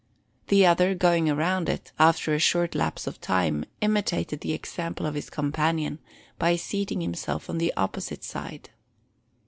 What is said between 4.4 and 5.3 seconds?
the example of his